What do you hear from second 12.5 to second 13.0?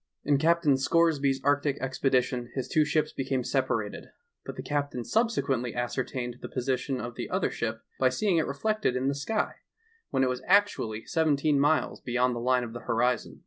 of the